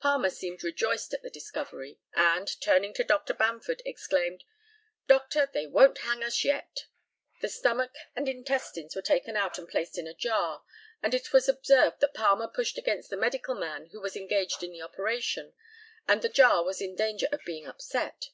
Palmer 0.00 0.30
seemed 0.30 0.64
rejoiced 0.64 1.14
at 1.14 1.22
the 1.22 1.30
discovery, 1.30 2.00
and, 2.12 2.60
turning 2.60 2.92
to 2.94 3.04
Dr. 3.04 3.32
Bamford, 3.32 3.82
exclaimed, 3.86 4.42
"Doctor, 5.06 5.48
they 5.54 5.64
won't 5.68 5.98
hang 5.98 6.24
us 6.24 6.42
yet!" 6.42 6.86
The 7.40 7.48
stomach 7.48 7.94
and 8.16 8.28
intestines 8.28 8.96
were 8.96 9.00
taken 9.00 9.36
out 9.36 9.58
and 9.58 9.68
placed 9.68 9.96
in 9.96 10.08
a 10.08 10.12
jar, 10.12 10.64
and 11.04 11.14
it 11.14 11.32
was 11.32 11.48
observed 11.48 12.00
that 12.00 12.14
Palmer 12.14 12.48
pushed 12.48 12.78
against 12.78 13.10
the 13.10 13.16
medical 13.16 13.54
man 13.54 13.90
who 13.92 14.00
was 14.00 14.16
engaged 14.16 14.64
in 14.64 14.72
the 14.72 14.82
operation, 14.82 15.54
and 16.08 16.20
the 16.20 16.28
jar 16.28 16.64
was 16.64 16.80
in 16.80 16.96
danger 16.96 17.28
of 17.30 17.44
being 17.44 17.68
upset. 17.68 18.30